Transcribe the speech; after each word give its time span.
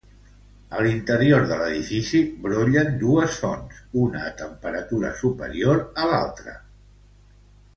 A 0.77 0.85
l'interior 0.85 1.43
de 1.51 1.57
l'edifici 1.59 2.21
brollen 2.45 2.89
dues 3.03 3.37
fonts, 3.43 3.83
una 4.07 4.25
a 4.31 4.33
temperatura 4.41 5.13
superior 5.21 5.85
a 6.03 6.09
l'altra. 6.15 6.57